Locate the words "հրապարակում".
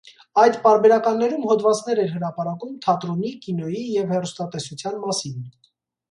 2.13-2.71